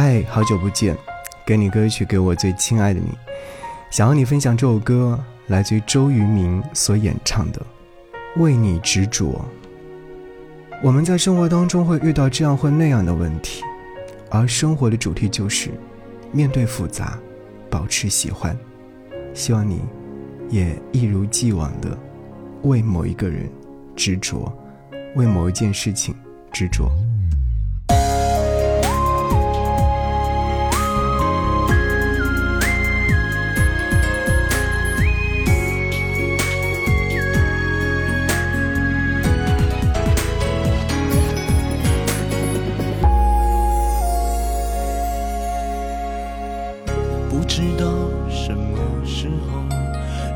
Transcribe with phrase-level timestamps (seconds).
[0.00, 0.96] 嗨，好久不见，
[1.44, 3.10] 给你歌曲，给我最亲爱的你。
[3.90, 5.18] 想要你分享这首歌，
[5.48, 7.60] 来自于周渝民所演唱的
[8.40, 9.44] 《为你执着》。
[10.84, 13.64] 我们在生活当中会遇到这样或那样的问题，
[14.30, 15.72] 而生活的主题就是
[16.30, 17.18] 面对复杂，
[17.68, 18.56] 保持喜欢。
[19.34, 19.82] 希望你
[20.48, 21.98] 也一如既往的
[22.62, 23.50] 为某一个人
[23.96, 24.56] 执着，
[25.16, 26.14] 为某一件事情
[26.52, 26.88] 执着。
[49.20, 49.58] 时候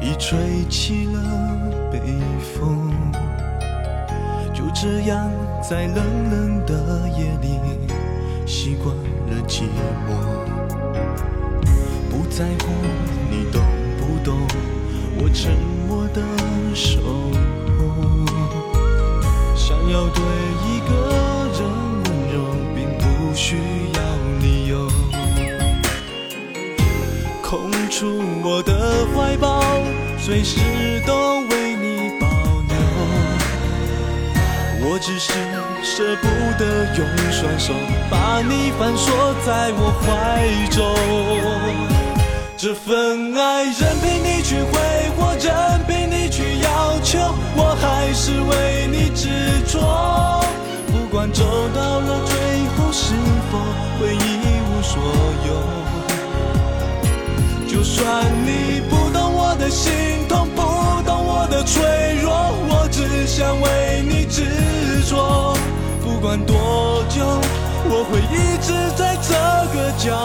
[0.01, 1.21] 已吹起了
[1.93, 2.01] 北
[2.41, 2.91] 风，
[4.53, 5.31] 就这样
[5.63, 7.61] 在冷冷的夜里
[8.45, 9.69] 习惯了寂
[10.05, 10.11] 寞，
[12.11, 12.73] 不在乎
[13.31, 13.62] 你懂
[14.01, 14.37] 不懂
[15.17, 15.53] 我沉
[15.87, 16.21] 默的
[16.75, 17.01] 守
[17.78, 17.81] 候，
[19.55, 20.21] 想要对
[20.67, 20.91] 一个
[21.56, 21.62] 人
[22.03, 22.37] 温柔，
[22.75, 23.56] 并不需
[28.45, 29.62] 我的怀抱。
[30.19, 30.61] 随时
[31.05, 32.27] 都为你保
[32.69, 32.77] 留，
[34.84, 35.33] 我只是
[35.83, 36.27] 舍不
[36.59, 37.73] 得用双手
[38.09, 40.07] 把你反锁在我怀
[40.71, 40.81] 中。
[42.57, 44.79] 这份爱任凭你去挥
[45.17, 45.51] 霍，任
[45.89, 47.19] 凭你去要求，
[47.56, 49.29] 我还是为你执
[49.67, 49.81] 着。
[50.87, 51.43] 不管走
[51.75, 51.92] 到
[58.03, 60.61] 算你不懂我的心痛，不
[61.06, 61.62] 懂我的。
[61.62, 62.33] 脆弱，
[62.69, 64.42] 我只想为你执
[65.09, 65.55] 着。
[66.03, 67.25] 不管多久，
[67.86, 69.33] 我会一直在这
[69.72, 70.19] 个角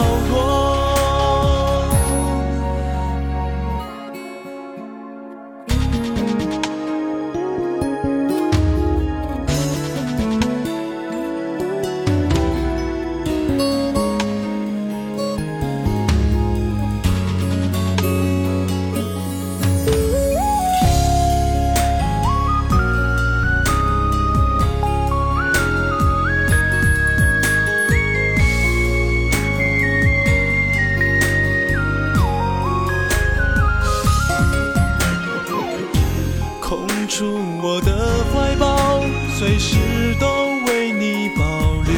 [39.59, 39.77] 事
[40.19, 40.27] 都
[40.67, 41.43] 为你保
[41.83, 41.93] 留，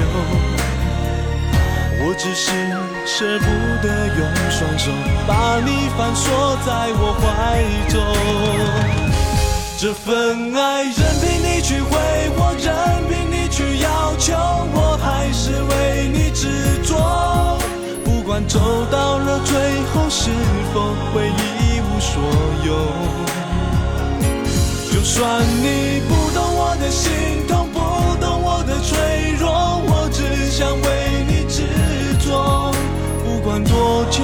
[2.01, 2.51] 我只是
[3.05, 3.45] 舍不
[3.85, 3.87] 得
[4.17, 4.91] 用双手
[5.27, 7.25] 把你反锁在我怀
[7.89, 7.95] 中。
[9.77, 11.89] 这份爱任凭你去挥
[12.35, 12.67] 霍，任
[13.07, 14.33] 凭你去要求，
[14.73, 16.47] 我还是为你执
[16.83, 17.57] 着。
[18.03, 18.59] 不管走
[18.91, 19.55] 到了最
[19.93, 20.29] 后是
[20.73, 22.21] 否会一无所
[22.65, 22.69] 有，
[24.91, 26.39] 就算你不懂
[26.79, 27.11] 的心
[27.47, 27.79] 痛不
[28.21, 28.97] 懂我的脆
[29.37, 29.49] 弱，
[29.85, 31.63] 我只想为你执
[32.25, 32.71] 着，
[33.23, 34.23] 不管多久，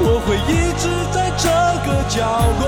[0.00, 1.48] 我会一直在这
[1.84, 2.22] 个角
[2.60, 2.64] 落。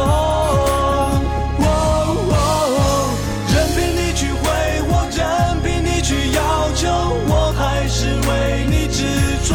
[3.48, 4.42] 任凭你去挥
[4.88, 5.22] 我，任
[5.62, 6.38] 凭你去要
[6.74, 6.90] 求，
[7.28, 9.06] 我还是为你执
[9.48, 9.54] 着，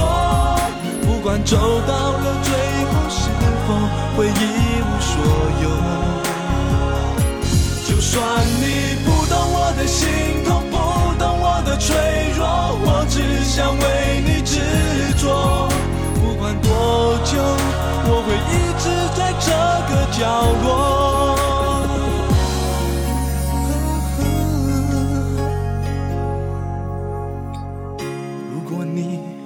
[1.06, 2.50] 不管走到了最
[2.86, 3.20] 后是
[3.68, 3.70] 否
[4.18, 4.71] 回忆。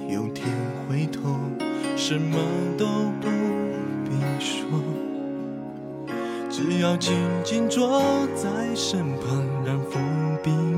[0.10, 0.48] 有天
[0.88, 1.22] 回头，
[1.96, 2.38] 什么
[2.78, 2.86] 都
[3.22, 3.28] 不
[4.04, 4.68] 必说，
[6.50, 8.02] 只要静静坐
[8.36, 10.02] 在身旁，让风
[10.44, 10.75] 冰